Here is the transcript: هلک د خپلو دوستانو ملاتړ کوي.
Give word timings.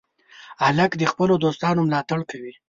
هلک 0.63 0.91
د 0.97 1.03
خپلو 1.11 1.33
دوستانو 1.43 1.81
ملاتړ 1.87 2.19
کوي. 2.31 2.51